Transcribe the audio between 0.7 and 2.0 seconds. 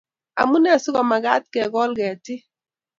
si komagat kegol